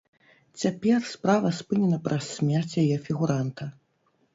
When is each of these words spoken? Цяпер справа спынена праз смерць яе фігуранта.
Цяпер 0.61 0.97
справа 1.11 1.53
спынена 1.59 2.03
праз 2.09 2.33
смерць 2.41 2.77
яе 2.87 2.97
фігуранта. 3.09 3.75